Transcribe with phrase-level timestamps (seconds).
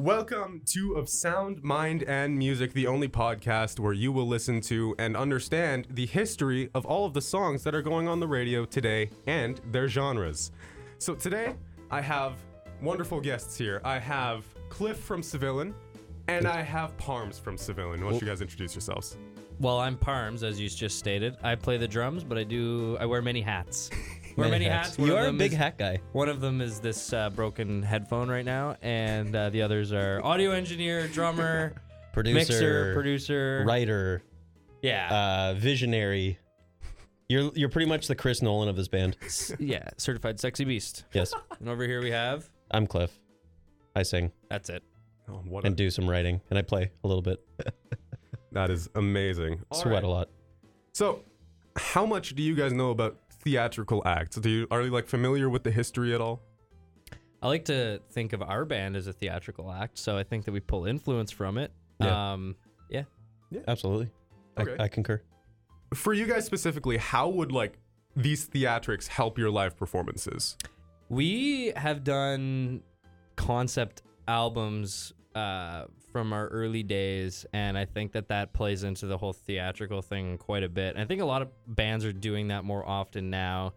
[0.00, 4.94] Welcome to Of Sound, Mind, and Music, the only podcast where you will listen to
[4.98, 8.64] and understand the history of all of the songs that are going on the radio
[8.64, 10.52] today and their genres.
[10.96, 11.54] So today,
[11.90, 12.32] I have
[12.80, 13.82] wonderful guests here.
[13.84, 15.74] I have Cliff from Cevilain,
[16.28, 18.02] and I have Parms from Cevilain.
[18.02, 19.18] Why don't you guys introduce yourselves?
[19.58, 21.36] Well, I'm Parms, as you just stated.
[21.42, 23.90] I play the drums, but I do I wear many hats.
[24.36, 24.88] wear Many many hats.
[24.90, 24.98] hats.
[24.98, 26.00] One You're a them big is- hat guy.
[26.12, 30.20] One of them is this uh, broken headphone right now, and uh, the others are
[30.24, 31.74] audio engineer, drummer,
[32.12, 33.64] Producer, mixer, producer.
[33.66, 34.22] writer,
[34.82, 35.08] Yeah,
[35.52, 36.38] uh, visionary.
[37.28, 39.16] You're you're pretty much the Chris Nolan of this band.
[39.24, 41.04] S- yeah, certified sexy beast.
[41.12, 42.50] Yes, And over here we have.
[42.72, 43.16] I'm Cliff.
[43.94, 44.82] I sing That's it.
[45.28, 47.40] Oh, what a, and do some writing, and I play a little bit.
[48.52, 49.60] that is amazing.
[49.70, 50.04] All Sweat right.
[50.04, 50.28] a lot.
[50.92, 51.22] So,
[51.76, 54.36] how much do you guys know about theatrical acts?
[54.36, 56.40] Do you are you like familiar with the history at all?
[57.42, 60.52] I like to think of our band as a theatrical act, so I think that
[60.52, 61.72] we pull influence from it.
[61.98, 62.32] Yeah.
[62.32, 62.56] Um,
[63.50, 63.60] yeah.
[63.66, 64.10] Absolutely.
[64.58, 64.76] Okay.
[64.78, 65.20] I, I concur.
[65.94, 67.78] For you guys specifically, how would like
[68.14, 70.56] these theatrics help your live performances?
[71.08, 72.82] We have done
[73.36, 79.16] concept albums uh, from our early days, and I think that that plays into the
[79.16, 80.94] whole theatrical thing quite a bit.
[80.94, 83.72] And I think a lot of bands are doing that more often now,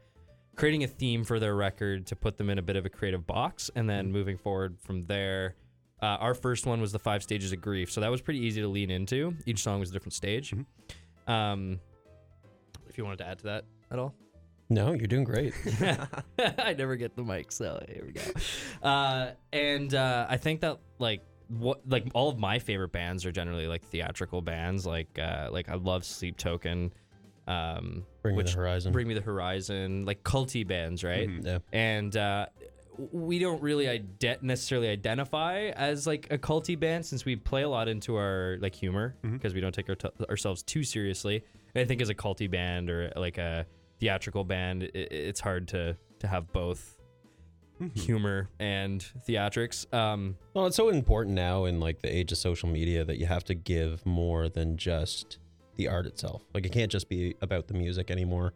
[0.55, 3.25] creating a theme for their record to put them in a bit of a creative
[3.25, 5.55] box, and then moving forward from there.
[6.01, 8.59] Uh, our first one was the five stages of grief, so that was pretty easy
[8.59, 9.33] to lean into.
[9.45, 10.53] Each song was a different stage.
[11.27, 11.79] Um,
[12.89, 14.13] if you wanted to add to that at all.
[14.69, 15.53] No, you're doing great.
[16.39, 18.21] I never get the mic, so here we go.
[18.81, 23.31] Uh, and uh, I think that like what like all of my favorite bands are
[23.31, 24.85] generally like theatrical bands.
[24.85, 26.91] Like uh, like I love Sleep Token.
[27.47, 28.91] Um, Bring me the horizon.
[28.93, 31.27] Bring Me the Horizon, like culty bands, right?
[31.27, 31.45] Mhm.
[31.45, 31.57] yeah.
[31.73, 32.45] And uh,
[33.11, 37.69] we don't really ide- necessarily identify as like a culty band since we play a
[37.69, 39.97] lot into our like humor because we don't take our
[40.29, 41.43] ourselves too seriously.
[41.75, 43.65] And I think as a culty band or like a
[43.99, 46.95] theatrical band, i it's hard to to have both
[47.95, 49.91] humor and theatrics.
[49.93, 53.25] Um, Well, it's so important now in like the age of social media that you
[53.25, 55.39] have to give more than just
[55.75, 56.43] the art itself.
[56.53, 58.53] Like it can't just be about the music anymore.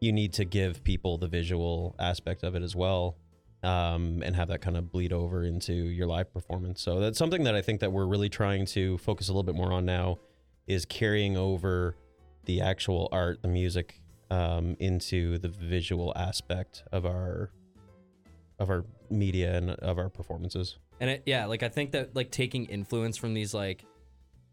[0.00, 3.16] You need to give people the visual aspect of it as well,
[3.62, 6.80] um, and have that kind of bleed over into your live performance.
[6.80, 9.54] So that's something that I think that we're really trying to focus a little bit
[9.54, 10.18] more on now,
[10.66, 11.96] is carrying over
[12.44, 14.00] the actual art, the music,
[14.30, 17.50] um, into the visual aspect of our
[18.62, 20.78] of our media and of our performances.
[21.00, 23.84] and it, yeah, like I think that like taking influence from these like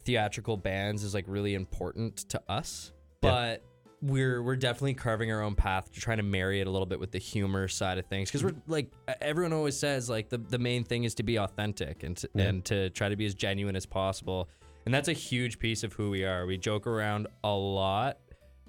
[0.03, 2.91] theatrical bands is like really important to us,
[3.23, 3.31] Yeah.
[3.31, 3.63] but
[4.01, 6.99] we're we're definitely carving our own path to trying to marry it a little bit
[7.01, 8.89] with the humor side of things because we're like
[9.19, 12.43] everyone always says like the, the main thing is to be authentic and to, Yeah.
[12.45, 14.47] and to try to be as genuine as possible
[14.85, 18.19] and that's a huge piece of who we are we joke around a lot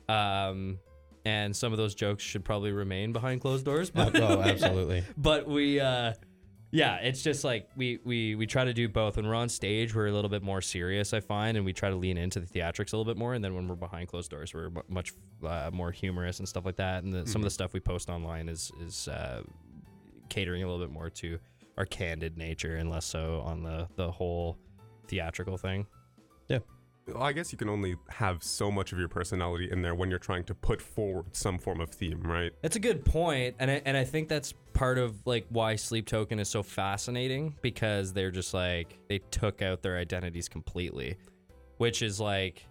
[0.09, 0.81] um
[1.31, 5.05] and some of those jokes should probably remain behind closed doors but oh, absolutely.
[5.17, 6.13] but we uh
[6.73, 9.17] yeah it's just like we we we try to do both.
[9.17, 11.91] When we're on stage we're a little bit more serious i find and we try
[11.91, 13.35] to lean into the theatrics a little bit more.
[13.35, 15.13] And then when we're behind closed doors we're mu- much
[15.47, 17.05] uh, more humorous and stuff like that.
[17.05, 19.43] And the, some of the stuff we post online is is uh
[20.29, 21.39] catering a little bit more to
[21.79, 24.57] our candid nature and less so on the the whole
[25.09, 25.87] theatrical thing
[27.07, 30.11] Well, I guess you can only have so much of your personality in there when
[30.11, 32.53] you're trying to put forward some form of theme, right?
[32.63, 36.07] That's a good point, and I, and I think that's part of like why Sleep
[36.07, 41.17] Token is so fascinating because they're just like they took out their identities completely,
[41.79, 42.65] which is like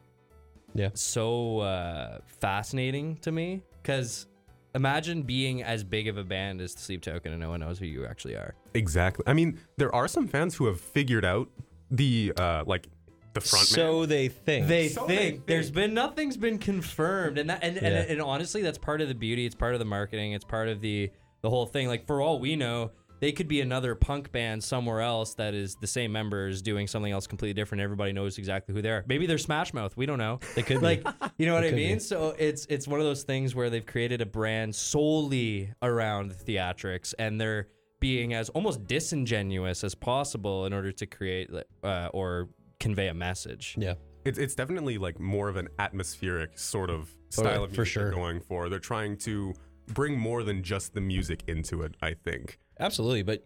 [0.73, 0.89] Yeah.
[0.94, 3.62] so uh, fascinating to me.
[3.81, 4.28] Because
[4.75, 7.85] imagine being as big of a band as Sleep Token and no one knows who
[7.85, 8.53] you actually are.
[8.73, 9.23] Exactly.
[9.28, 11.50] I mean, there are some fans who have figured out
[11.91, 12.88] the uh like
[13.34, 14.67] the front so they think.
[14.67, 15.75] They So think they there's think.
[15.75, 18.12] been nothing's been confirmed, and that and, and, Yeah.
[18.13, 19.45] and honestly, that's part of the beauty.
[19.45, 20.34] It's part of the marketing.
[20.34, 21.88] It's part of the the whole thing.
[21.88, 22.91] Like for all we know,
[23.22, 27.12] they could be another punk band somewhere else that is the same members doing something
[27.12, 27.81] else completely different.
[27.81, 29.03] Everybody knows exactly who they are.
[29.07, 29.95] Maybe they're Smash Mouth.
[29.98, 30.39] We don't know.
[30.56, 30.86] They could be.
[30.86, 31.07] like
[31.38, 31.88] you know what I could be.
[31.88, 32.00] mean.
[32.00, 37.13] So it's it's one of those things where they've created a brand solely around theatrics,
[37.19, 37.68] and they're
[38.00, 41.50] being as almost disingenuous as possible in order to create
[41.83, 42.48] uh, or
[42.79, 43.75] convey a message.
[43.77, 43.95] yeah.
[44.25, 47.87] It's it's definitely like more of an atmospheric sort of style yeah, of for music
[47.93, 48.03] sure.
[48.03, 48.67] they're going for.
[48.69, 49.53] They're trying to
[49.87, 52.59] bring more than just the music into it, I think.
[52.79, 53.43] Absolutely, but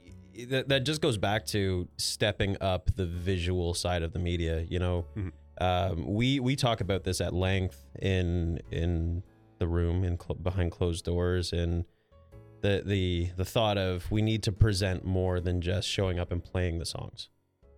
[0.49, 4.65] that, that just goes back to stepping up the visual side of the media.
[4.67, 5.05] You know,
[5.61, 9.23] um, we we talk about this at length in in
[9.59, 11.85] the room in cl- behind closed doors, and
[12.61, 16.43] the the the thought of we need to present more than just showing up and
[16.43, 17.29] playing the songs.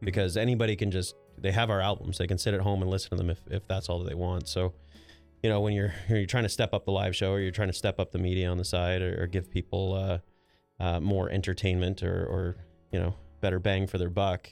[0.01, 2.17] because anybody can just they have our albums.
[2.17, 4.15] They can sit at home and listen to them if, if that's all that they
[4.15, 4.47] want.
[4.47, 4.73] So,
[5.43, 7.69] you know, when you're you're trying to step up the live show or you're trying
[7.69, 11.29] to step up the media on the side or, or give people uh, uh, more
[11.29, 12.55] entertainment or or
[12.91, 14.49] you know better bang for their buck,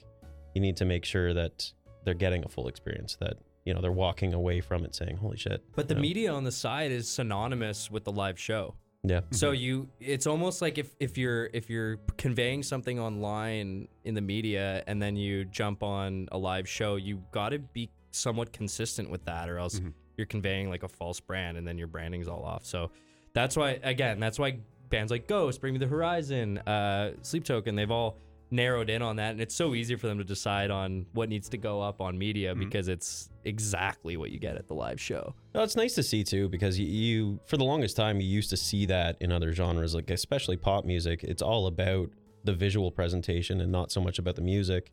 [0.54, 1.72] you need to make sure that
[2.06, 3.18] they're getting a full experience.
[3.20, 6.02] That you know they're walking away from it saying, "Holy shit!" But the know?
[6.02, 8.76] media on the side is synonymous with the live show.
[9.06, 14.14] Yeah, So you it's almost like if, if you're if you're conveying something online in
[14.14, 18.54] the media and then you jump on a live show, you got to be somewhat
[18.54, 19.94] consistent with that or else Mhm.
[20.18, 22.66] you're conveying like a false brand and then your branding's all off.
[22.66, 22.92] So
[23.34, 24.60] that's why again, that's why
[24.90, 28.18] bands like Ghost, Bring Me the Horizon, uh, Sleep Token, they've all
[28.54, 31.50] narrowed in on that and it's so easy for them to decide on what needs
[31.50, 32.60] to go up on media Mhm.
[32.60, 35.34] because it's exactly what you get at the live show.
[35.54, 38.50] No, it's nice to see too because you, you, for the longest time, you used
[38.52, 41.24] to see that in other genres, like especially pop music.
[41.24, 42.10] It's all about
[42.44, 44.92] the visual presentation and not so much about the music.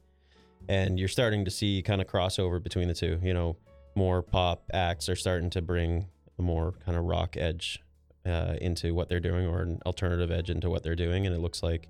[0.68, 3.18] And you're starting to see kind of crossover between the two.
[3.22, 3.56] You know,
[3.94, 6.06] more pop acts are starting to bring
[6.38, 7.80] a more kind of rock edge
[8.26, 11.26] uh, into what they're doing, or an alternative edge into what they're doing.
[11.26, 11.88] And it looks like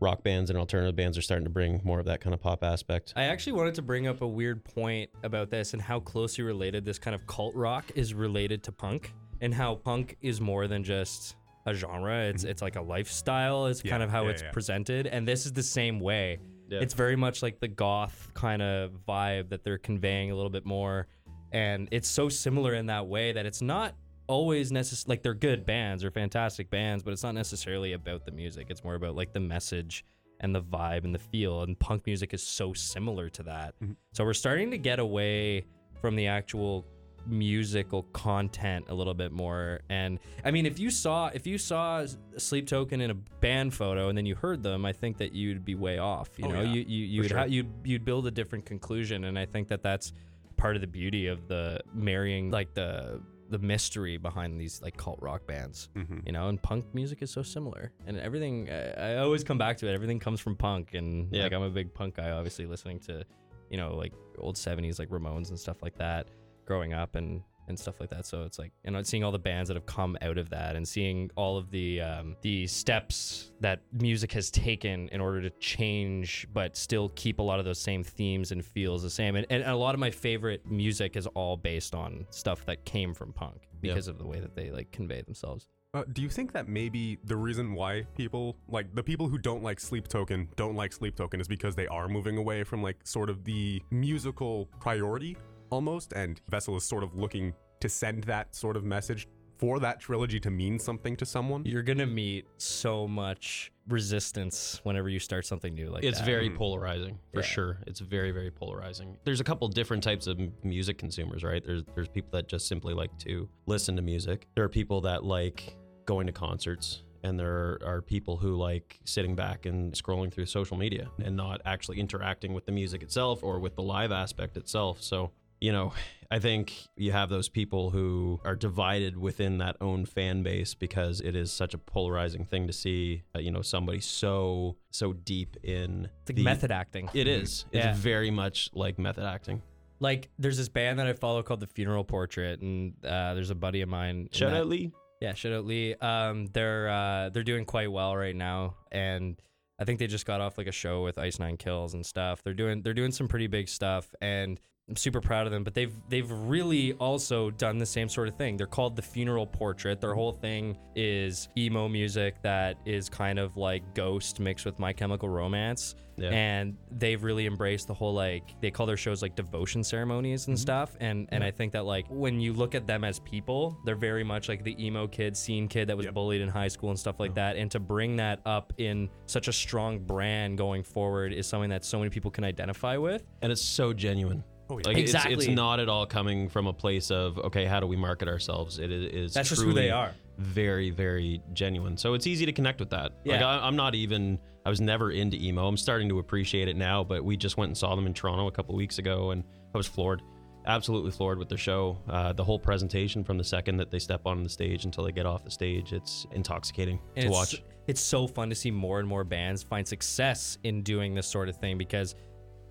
[0.00, 2.64] rock bands and alternative bands are starting to bring more of that kind of pop
[2.64, 3.12] aspect.
[3.16, 6.84] I actually wanted to bring up a weird point about this and how closely related
[6.84, 10.82] this kind of cult rock is related to punk and how punk is more than
[10.82, 11.36] just
[11.66, 12.24] a genre.
[12.24, 12.50] It's mm-hmm.
[12.50, 13.66] it's like a lifestyle.
[13.66, 14.50] It's Yeah, kind of how yeah, it's yeah.
[14.50, 16.38] presented and this is the same way.
[16.68, 16.80] Yeah.
[16.80, 20.64] It's very much like the goth kind of vibe that they're conveying a little bit
[20.64, 21.08] more
[21.52, 23.94] and it's so similar in that way that it's not
[24.30, 28.30] always necessary like they're good bands or fantastic bands but it's not necessarily about the
[28.30, 30.04] music it's more about like the message
[30.42, 33.96] and the vibe and the feel and punk music is so similar to that Mhm.
[34.12, 35.64] so we're starting to get away
[36.00, 36.86] from the actual
[37.26, 42.06] musical content a little bit more and i mean if you saw if you saw
[42.38, 45.64] sleep token in a band photo and then you heard them i think that you'd
[45.64, 47.38] be way off you Oh, know yeah, you you you'd, sure.
[47.38, 50.12] ha- you'd you'd build a different conclusion and i think that that's
[50.56, 55.18] part of the beauty of the marrying like the the mystery behind these like cult
[55.20, 56.24] rock bands Mhm.
[56.26, 59.76] you know and punk music is so similar and everything I, I always come back
[59.78, 61.42] to it everything comes from punk and Yeah.
[61.44, 63.24] like i'm a big punk guy obviously listening to
[63.70, 66.28] you know like old 70s like ramones and stuff like that
[66.64, 68.26] growing up and and stuff like that.
[68.26, 70.76] So it's like you know seeing all the bands that have come out of that
[70.76, 75.50] and seeing all of the um, the steps that music has taken in order to
[75.58, 79.36] change but still keep a lot of those same themes and feels the same.
[79.36, 83.14] And, and a lot of my favorite music is all based on stuff that came
[83.14, 85.66] from punk because of the way that they like convey themselves.
[85.92, 89.62] Uh, do you think that maybe the reason why people like the people who don't
[89.62, 92.96] like Sleep Token don't like Sleep Token is because they are moving away from like
[93.02, 95.36] sort of the musical priority
[95.70, 99.26] almost, and Vessel is sort of looking to send that sort of message
[99.58, 101.62] for that trilogy to mean something to someone?
[101.66, 106.24] you're gonna meet so much resistance whenever you start something new like it's that.
[106.24, 106.56] very Mhm.
[106.56, 107.46] polarizing for Yeah.
[107.46, 111.84] sure it's very very polarizing there's a couple different types of music consumers right there's
[111.94, 115.76] there's people that just simply like to listen to music there are people that like
[116.06, 120.78] going to concerts and there are people who like sitting back and scrolling through social
[120.78, 125.02] media and not actually interacting with the music itself or with the live aspect itself
[125.02, 125.30] so
[125.60, 125.92] you know
[126.30, 131.20] i think you have those people who are divided within that own fan base because
[131.20, 135.56] it is such a polarizing thing to see uh, you know somebody so so deep
[135.62, 137.94] in it's like the- method acting it is it's Yeah.
[137.94, 139.62] very much like method acting
[140.02, 143.54] like there's this band that I follow called the Funeral Portrait, and uh, there's a
[143.54, 144.30] buddy of mine.
[144.32, 145.94] shout that- out lee Yeah, shout out Lee.
[145.96, 149.36] Um, they're uh, they're doing quite well right now, and
[149.78, 152.42] I think they just got off like a show with Ice Nine Kills and stuff.
[152.42, 154.58] They're doing they're doing some pretty big stuff, and
[154.90, 155.62] I'm super proud of them.
[155.62, 158.56] But they've they've really also done the same sort of thing.
[158.56, 160.00] They're called the Funeral Portrait.
[160.00, 164.92] Their whole thing is emo music that is kind of like Ghost mixed with My
[164.92, 169.34] Chemical Romance yeah and they've really embraced the whole like they call their shows like
[169.34, 170.62] devotion ceremonies and mm-hmm.
[170.62, 173.94] stuff and and i think that like when you look at them as people they're
[173.96, 176.14] very much like the emo kid scene kid that was Yep.
[176.14, 177.34] bullied in high school and stuff like oh.
[177.34, 181.70] that and to bring that up in such a strong brand going forward is something
[181.70, 184.86] that so many people can identify with and it's so genuine Oh, yeah.
[184.86, 185.54] like it's, it's Exactly.
[185.54, 188.78] not at all coming from a place of okay how do we market ourselves?
[188.78, 190.12] It is, is that's just who they truly are.
[190.38, 191.96] very very genuine.
[191.96, 193.12] So it's easy to connect with that.
[193.24, 193.48] Like Yeah.
[193.48, 195.66] I, i'm not even i was never into emo.
[195.66, 198.46] I'm starting to appreciate it now but we just went and saw them in toronto
[198.46, 199.42] a couple weeks ago and
[199.74, 200.22] i was floored
[200.66, 201.96] absolutely floored with their show.
[202.06, 205.10] Uh, the whole presentation from the second that they step on the stage until they
[205.10, 207.62] get off the stage it's intoxicating And to it's, watch.
[207.86, 211.48] It's so fun to see more and more bands find success in doing this sort
[211.48, 212.14] of thing because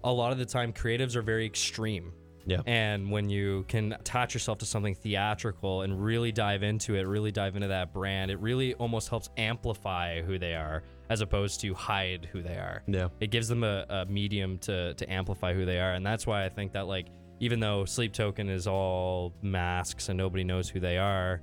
[0.04, 2.14] a lot of the time creatives are very extreme.
[2.46, 2.62] Yeah.
[2.66, 7.32] And when you can attach yourself to something theatrical and really dive into it, really
[7.32, 11.74] dive into that brand, it really almost helps amplify who they are as opposed to
[11.74, 12.82] hide who they are.
[12.88, 13.10] Yeah.
[13.20, 15.94] It gives them a, a medium to to amplify who they are.
[15.94, 17.08] And that's why I think that like
[17.40, 21.42] even though Sleep Token is all masks and nobody knows who they are,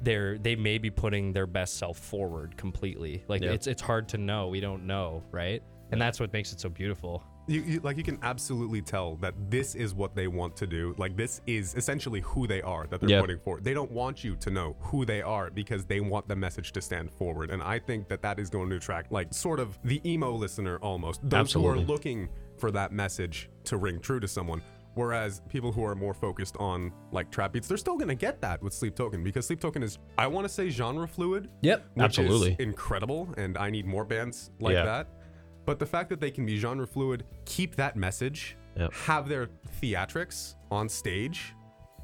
[0.00, 3.24] they're they may be putting their best self forward completely.
[3.28, 3.50] Like Yeah.
[3.52, 4.48] it's it's hard to know.
[4.48, 5.62] We don't know, right?
[5.92, 7.22] And that's what makes it so beautiful.
[7.46, 10.94] You, you like you can absolutely tell that this is what they want to do.
[10.96, 13.20] Like this is essentially who they are that they're Yeah.
[13.20, 13.64] putting forward.
[13.64, 16.80] They don't want you to know who they are because they want the message to
[16.80, 17.50] stand forward.
[17.50, 20.78] And I think that that is going to attract like sort of the emo listener
[20.78, 21.20] almost.
[21.22, 21.78] Those Absolutely.
[21.78, 24.62] who are looking for that message to ring true to someone.
[24.94, 28.62] Whereas people who are more focused on like trap beats, they're still gonna get that
[28.62, 31.50] with Sleep Token because Sleep Token is, I want to say, genre fluid.
[31.62, 31.84] Yep.
[31.98, 32.56] Absolutely.
[32.60, 34.84] incredible, and I need more bands like Yeah.
[34.84, 35.08] that.
[35.64, 38.92] But the fact that they can be genre fluid, keep that message, Yep.
[38.92, 39.48] have their
[39.80, 41.54] theatrics on stage,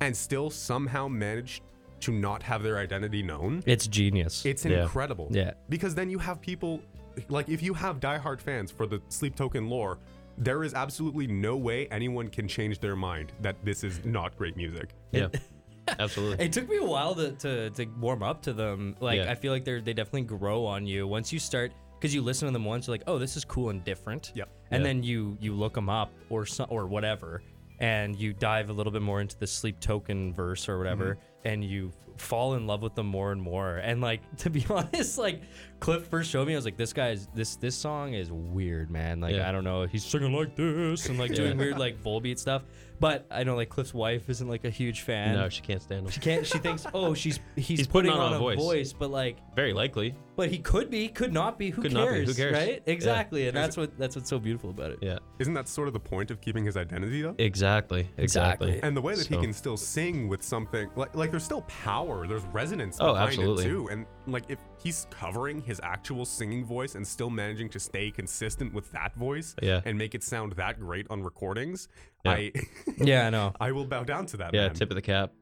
[0.01, 1.63] and still somehow manage
[2.01, 4.47] to not have their identity known, It's genius.
[4.47, 4.83] it's Yeah.
[4.85, 5.29] incredible.
[5.31, 5.53] Yeah.
[5.69, 6.81] Because then you have people,
[7.29, 9.99] like, if you have diehard fans for the Sleep Token lore,
[10.39, 14.57] there is absolutely no way anyone can change their mind that this is not great
[14.57, 14.95] music.
[15.13, 15.29] Yeah.
[15.99, 16.45] Absolutely.
[16.47, 18.95] It took me a while to, to, to warm up to them.
[19.01, 19.31] Like Yeah.
[19.31, 22.47] I feel like they're they definitely grow on you once you start because you listen
[22.49, 22.87] to them once.
[22.87, 24.33] You're like, oh, this is cool and different.
[24.35, 24.49] Yep.
[24.71, 24.89] And Yeah.
[24.89, 27.43] then you you look them up or so, or whatever,
[27.79, 31.49] and you dive a little bit more into the sleep token verse or whatever, mm-hmm.
[31.49, 33.77] and you fall in love with them more and more.
[33.79, 35.43] And like to be honest, like
[35.81, 39.21] Cliff first showed me, I was like, this guy's this this song is weird, man.
[39.21, 39.49] Like Yeah.
[39.49, 42.63] I don't know, he's singing like this and like doing weird like Volbeat stuff.
[43.01, 45.35] But I know like Cliff's wife isn't like a huge fan.
[45.35, 46.11] no, she can't stand him.
[46.13, 46.47] She can't.
[46.47, 48.59] She thinks, oh, she's he's, He's putting, putting on, on a a voice.
[48.59, 48.93] voice.
[48.93, 50.15] but like, Very likely.
[50.37, 51.71] but he could be, could not be.
[51.71, 52.05] Who Could cares?
[52.05, 52.53] not be, who cares?
[52.53, 52.83] Right?
[52.87, 52.93] Yeah.
[52.93, 54.99] Exactly, and that's what that's what's so beautiful about it.
[55.01, 55.19] Yeah.
[55.39, 57.35] Isn't that sort of the point of keeping his identity, though?
[57.39, 58.01] Exactly.
[58.19, 58.69] Exactly.
[58.69, 58.81] Exactly.
[58.83, 62.27] And the way that he can still sing with something like like there's still power,
[62.27, 63.65] there's resonance Oh, behind absolutely.
[63.65, 63.89] it too.
[63.91, 68.73] And like if he's covering his actual singing voice and still managing to stay consistent
[68.73, 69.81] with that voice Yeah.
[69.85, 71.89] and make it sound that great on recordings,
[72.25, 72.33] Yeah.
[72.33, 72.53] I
[72.99, 73.53] Yeah, I know.
[73.61, 74.55] I will bow down to that.
[74.55, 74.67] Yeah.
[74.69, 74.75] man.
[74.75, 75.33] Tip of the cap,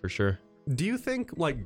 [0.00, 0.38] for sure.
[0.74, 1.58] Do you think like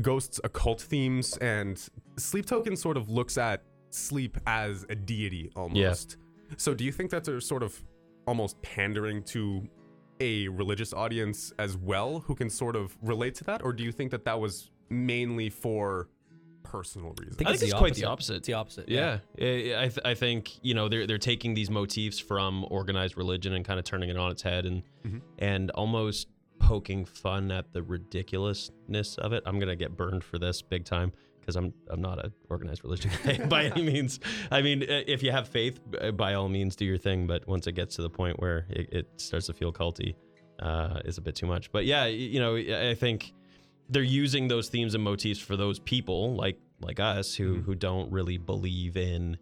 [0.00, 1.80] Ghost's occult themes and
[2.16, 6.16] Sleep Token sort of looks at sleep as a deity almost?
[6.56, 7.80] So do you think that's a sort of
[8.26, 9.62] almost pandering to
[10.20, 13.62] a religious audience as well who can sort of relate to that?
[13.62, 16.08] Or do you think that that was mainly for
[16.64, 17.36] personal reasons?
[17.40, 18.36] I think it's quite the opposite.
[18.38, 18.88] It's the opposite.
[18.88, 23.16] Yeah, I, I th- I think you know they're they're taking these motifs from organized
[23.16, 25.20] religion and kind of turning it on its head and Mhm.
[25.38, 26.28] and almost
[26.58, 29.42] poking fun at the ridiculousness of it.
[29.46, 33.10] I'm gonna get burned for this big time because I'm I'm not an organized religion
[33.24, 34.20] guy by any means.
[34.50, 35.80] I mean, if you have faith,
[36.16, 37.26] by all means, do your thing.
[37.26, 40.14] But once it gets to the point where it, it starts to feel culty,
[40.60, 41.70] uh, is a bit too much.
[41.70, 43.32] But yeah, you know, I I think
[43.90, 47.64] they're using those themes and motifs for those people like like us who Mhm.
[47.64, 49.36] who don't really believe in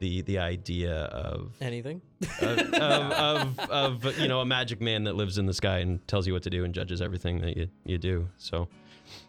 [0.00, 2.00] the the idea of Anything?
[2.40, 6.06] of, of, of, of you know a magic man that lives in the sky and
[6.08, 8.66] tells you what to do and judges everything that you, you do so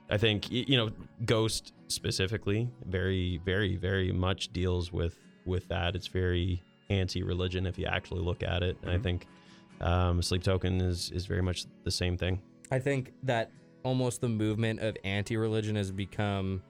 [0.10, 0.90] i think you know
[1.26, 7.86] ghost specifically very very very much deals with with that it's very anti-religion if you
[7.86, 9.04] actually look at it and i Mhm.
[9.04, 9.28] think
[9.82, 12.40] um, sleep token is is very much the same thing
[12.74, 13.52] I think that
[13.84, 16.62] almost the movement of anti-religion has become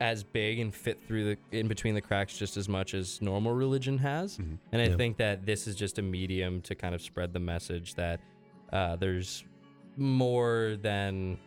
[0.00, 3.52] as big and fit through the in between the cracks just as much as normal
[3.54, 4.36] religion has.
[4.36, 4.58] Mhm.
[4.72, 4.96] And I Yeah.
[4.96, 8.20] think that this is just a medium to kind of spread the message that
[8.72, 9.44] uh, there's
[9.96, 11.38] more than.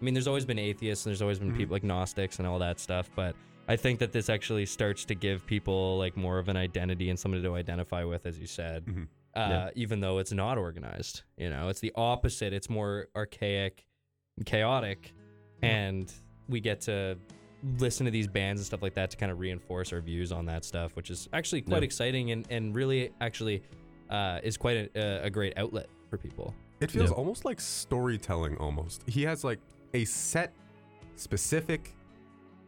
[0.00, 1.56] I mean, there's always been atheists and there's always been Mhm.
[1.56, 3.36] people like Gnostics and all that stuff, but
[3.68, 7.18] I think that this actually starts to give people like more of an identity and
[7.18, 8.84] somebody to identify with, as you said.
[8.86, 9.08] Mhm.
[9.34, 9.70] Uh, Yeah.
[9.76, 12.52] Even though it's not organized, you know, it's the opposite.
[12.52, 13.84] It's more archaic,
[14.44, 15.12] chaotic,
[15.62, 16.12] and
[16.48, 17.16] we get to
[17.78, 20.44] listen to these bands and stuff like that to kind of reinforce our views on
[20.46, 21.84] that stuff, which is actually quite Yeah.
[21.86, 23.62] exciting and, and really actually
[24.10, 26.54] uh, is quite a, a great outlet for people.
[26.80, 27.16] It feels Yeah.
[27.16, 29.02] almost like storytelling almost.
[29.08, 29.60] He has like
[29.94, 30.52] a set
[31.16, 31.94] specific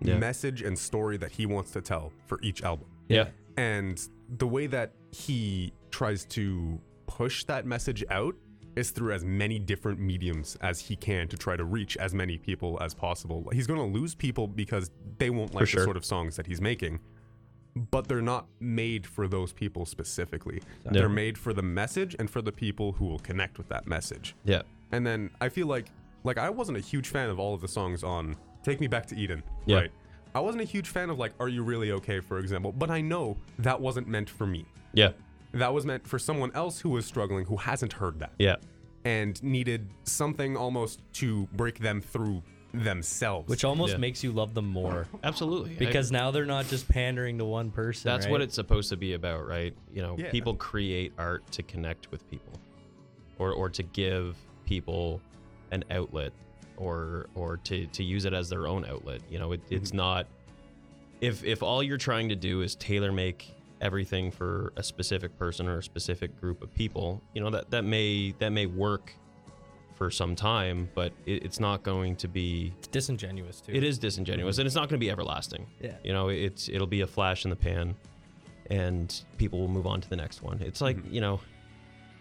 [0.01, 0.17] Yeah.
[0.19, 2.87] message and story that he wants to tell for each album.
[3.09, 4.01] yeah And
[4.39, 8.35] the way that he tries to push that message out
[8.77, 12.39] is through as many different mediums as he can to try to reach as many
[12.39, 13.49] people as possible.
[13.53, 15.85] He's going to lose people because they won't like the sure.
[15.85, 17.01] sort of songs that he's making,
[17.91, 20.63] but they're not made for those people specifically.
[20.85, 24.35] They're made for the message and for the people who will connect with that message.
[24.45, 24.63] yeah
[24.93, 25.87] And then I feel like
[26.25, 29.07] like I wasn't a huge fan of all of the songs on Take Me Back
[29.07, 29.43] to Eden.
[29.67, 29.77] Yeah.
[29.77, 29.91] Right.
[30.35, 33.01] I wasn't a huge fan of like Are You Really Okay, for example, but I
[33.01, 34.65] know that wasn't meant for me.
[34.95, 35.11] yeah
[35.55, 38.57] that was meant for someone else who was struggling, who hasn't heard that, Yeah.
[39.05, 42.43] and needed something almost to break them through
[42.73, 43.49] themselves.
[43.49, 43.99] Which almost Yeah.
[43.99, 45.73] makes you love them more Absolutely.
[45.73, 48.09] I- because now they're not just pandering to one person.
[48.11, 48.33] that's right?
[48.33, 49.75] what it's supposed to be about, right?
[49.93, 50.31] You know, Yeah.
[50.31, 52.59] people create art to connect with people,
[53.39, 55.21] or or to give people
[55.71, 56.33] an outlet,
[56.77, 59.21] or or to to use it as their own outlet.
[59.31, 59.99] You know, it, it's mm-hmm.
[59.99, 60.27] not
[61.21, 65.69] if if all you're trying to do is tailor make everything for a specific person
[65.69, 67.23] or a specific group of people.
[67.35, 69.15] You know that that may that may work
[69.95, 73.73] for some time, but it, it's not going to be It's disingenuous too.
[73.73, 74.63] it is disingenuous mm-hmm.
[74.63, 75.95] and it's not going to be everlasting Yeah.
[76.03, 77.95] you know it's it'll be a flash in the pan
[78.71, 81.15] and people will move on to the next one it's like mm-hmm.
[81.15, 81.39] you know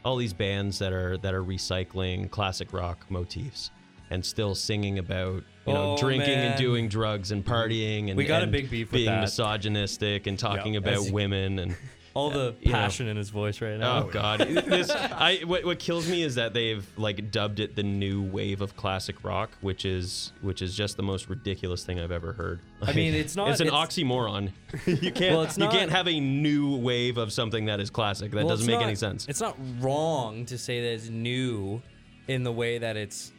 [0.05, 3.71] all these bands that are that are recycling classic rock motifs
[4.09, 8.25] and still singing about you know Oh, drinking and doing drugs and partying and We
[8.25, 9.21] got a big beef with being that.
[9.21, 10.79] misogynistic and talking Yeah.
[10.79, 11.75] about women and
[12.15, 12.77] All the you know.
[12.77, 14.03] passion in his voice right now.
[14.03, 14.41] Oh God!
[14.41, 18.61] This, I what, what kills me is that they've like dubbed it the new wave
[18.61, 22.59] of classic rock, which is which is just the most ridiculous thing I've ever heard.
[22.83, 24.51] I mean, it's not- It's an it's- oxymoron.
[24.85, 25.31] you can't.
[25.35, 28.29] Well, it's you can't have a new wave of something that is classic.
[28.29, 29.25] That Well, doesn't make not- any sense.
[29.27, 31.81] It's not wrong to say that it's new
[32.27, 33.31] in the way that it's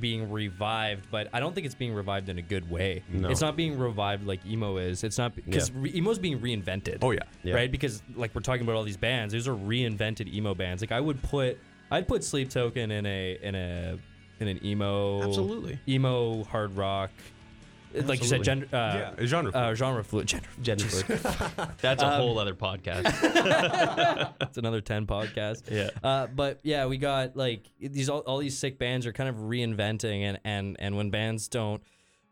[0.00, 3.02] being revived, but I don't think it's being revived in a good way.
[3.12, 3.28] No.
[3.28, 5.04] It's not being revived like emo is.
[5.04, 6.98] It's not because re- emo's being reinvented.
[7.02, 7.54] oh yeah, Yeah.
[7.54, 7.70] right?
[7.70, 10.82] Because like we're talking about all these bands, these are reinvented emo bands.
[10.82, 11.58] Like I would put,
[11.90, 13.98] I'd put Sleep Token in a in a
[14.40, 15.78] in an emo Absolutely.
[15.86, 17.10] emo hard rock.
[17.94, 18.66] Like you said, Absolutely.
[18.68, 19.50] gen- uh, yeah, genre.
[19.52, 20.30] uh, genre fluid.
[20.30, 21.14] Genre, Jennifer.
[21.80, 23.04] That's a Um, whole other podcast.
[24.42, 25.62] It's another 10 podcast.
[25.70, 25.90] Yeah.
[26.02, 29.36] Uh, but yeah, we got like these all, all these sick bands are kind of
[29.36, 31.82] reinventing and and and when bands don't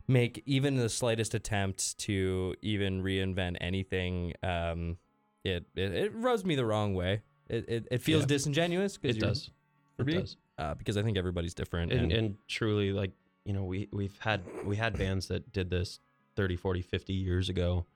[0.06, 4.96] make even the slightest attempt to even reinvent anything, um,
[5.44, 7.22] it it, it rubs me the wrong way.
[7.48, 8.26] It it, it feels Yeah.
[8.26, 9.50] disingenuous because it does.
[9.96, 10.36] for It me, does.
[10.58, 11.92] uh, because I think everybody's different.
[11.92, 13.12] and, and truly like
[13.48, 16.00] you know we we've had we had bands that did this
[16.36, 17.86] 30 40 50 years ago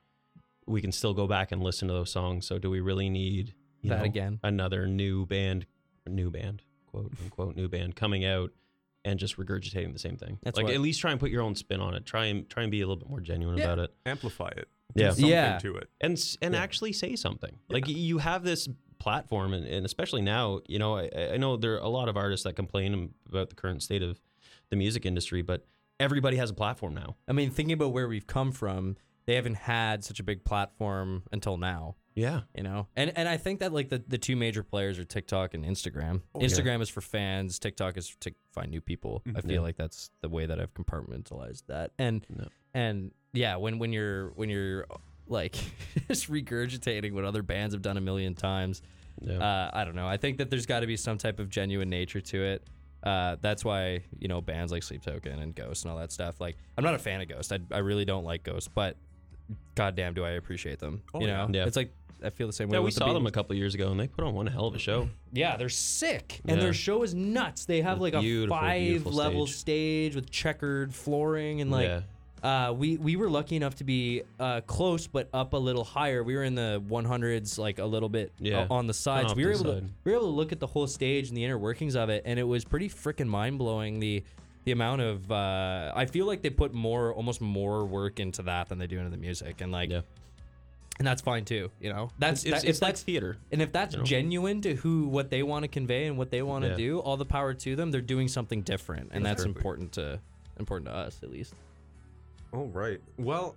[0.66, 3.52] we can still go back and listen to those songs so do we really need
[3.82, 4.40] you That know, again.
[4.42, 5.66] another new band
[6.08, 8.50] new band quote unquote new band coming out
[9.04, 11.42] and just regurgitating the same thing That's like what- at least try and put your
[11.42, 13.64] own spin on it try and try and be a little bit more genuine Yeah.
[13.64, 14.68] about it Amplify it.
[14.94, 15.08] Yeah.
[15.08, 15.58] Do something Yeah.
[15.58, 15.90] to it.
[16.00, 16.62] and and Yeah.
[16.62, 17.58] actually say something.
[17.68, 21.74] Like you have this platform, and, and especially now, you know, I, I know there
[21.74, 24.20] are a lot of artists that complain about the current state of
[24.72, 25.66] the music industry, but
[26.00, 27.14] everybody has a platform now.
[27.28, 31.24] I mean, thinking about where we've come from, they haven't had such a big platform
[31.30, 31.96] until now.
[32.14, 35.04] Yeah, you know and and i think that like the, the two major players are
[35.04, 39.52] tiktok and instagram instagram is for fans tiktok is to find new people i feel
[39.52, 39.60] Yeah.
[39.60, 42.48] like that's the way that i've compartmentalized that and No.
[42.74, 44.86] and yeah when when you're when you're
[45.26, 45.56] like
[46.08, 48.82] just regurgitating what other bands have done a million times
[49.22, 49.38] yeah.
[49.38, 51.88] uh, i don't know i think that there's got to be some type of genuine
[51.88, 52.62] nature to it
[53.02, 56.40] uh, that's why you know bands like Sleep Token and Ghost and all that stuff.
[56.40, 57.52] Like, I'm not a fan of Ghost.
[57.52, 58.96] I, I really don't like Ghost, but
[59.74, 61.02] goddamn, do I appreciate them?
[61.14, 61.46] Oh, you yeah.
[61.46, 61.66] know, Yeah.
[61.66, 61.92] it's like
[62.24, 62.76] I feel the same way.
[62.76, 64.32] yeah, we with the saw them a couple of years ago, and they put on
[64.34, 65.08] one hell of a show.
[65.32, 66.62] Yeah, they're sick, and Yeah.
[66.64, 67.64] their show is nuts.
[67.64, 70.12] They have A like a beautiful, five beautiful level stage.
[70.12, 70.14] stage.
[70.14, 72.00] with checkered flooring, and like yeah,
[72.42, 76.22] uh, we we were lucky enough to be uh, close, but up a little higher.
[76.24, 78.66] We were in the 100s, like a little bit Yeah.
[78.68, 79.30] o- on the sides.
[79.30, 81.28] off We were able the to we were able to look at the whole stage
[81.28, 84.00] and the inner workings of it, and it was pretty freaking mind blowing.
[84.00, 84.24] The
[84.64, 88.68] the amount of uh, I feel like they put more, almost more work into that
[88.68, 90.02] than they do into the music, and like, yeah.
[90.98, 91.70] and that's fine too.
[91.80, 93.36] You know, that's It's, that, it's, if it's like that's theater.
[93.50, 96.64] and if that's genuine to who what they want to convey and what they want
[96.64, 96.76] to Yeah.
[96.76, 97.90] do, all the power to them.
[97.90, 100.20] They're doing something different, and that's important to
[100.58, 101.54] important to us at least.
[102.52, 103.00] All right.
[103.18, 103.56] Well,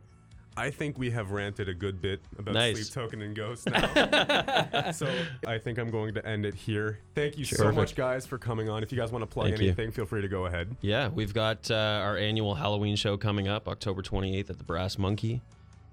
[0.57, 2.87] I think we have ranted a good bit about Nice.
[2.87, 4.91] Sleep Token and Ghost now.
[4.91, 5.13] so
[5.45, 6.99] I think I'm going to end it here.
[7.13, 8.81] Thank you so much, guys, for coming on.
[8.81, 9.67] If you guys want to plug Thank you.
[9.67, 10.73] anything, feel free to go ahead.
[10.79, 14.97] Yeah, we've got uh, our annual Halloween show coming up October 28th at the Brass
[14.97, 15.41] Monkey.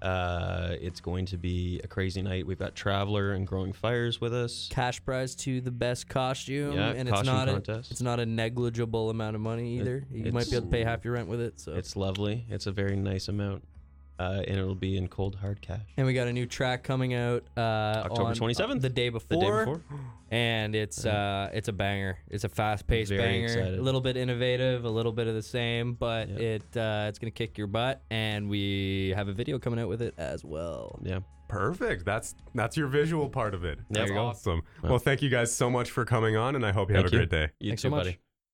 [0.03, 2.45] Uh, it's going to be a crazy night.
[2.45, 4.67] We've got Traveler and Growing Fires with us.
[4.69, 7.91] Cash prize to the best costume, Yeah, and it's costume not a, contest.
[7.91, 10.05] it's not a negligible amount of money either.
[10.11, 11.59] you might be able to pay half your rent with it.
[11.59, 12.45] So It's lovely.
[12.49, 13.63] It's a very nice amount.
[14.19, 15.81] Uh, and it'll be in cold hard cash.
[15.97, 17.61] and we got a new track coming out uh,
[18.05, 19.65] October on, 27th, the day The before.
[19.65, 19.81] day before.
[20.31, 22.19] and it's uh it's a banger.
[22.29, 23.79] It's a fast paced Very banger, excited.
[23.79, 26.39] a little bit innovative, a little bit of the same, but Yep.
[26.39, 28.03] it uh, it's gonna kick your butt.
[28.11, 30.99] And we have a video coming out with it as well.
[31.03, 31.19] Yeah.
[31.49, 32.05] Perfect.
[32.05, 33.79] That's that's your visual part of it.
[33.89, 34.25] That's you go.
[34.27, 34.61] awesome.
[34.81, 37.05] Well- Well, thank you guys so much for coming on, and I hope you have
[37.05, 37.17] a you.
[37.17, 37.49] great day.
[37.59, 38.05] You Thanks too, so much.
[38.05, 38.19] buddy.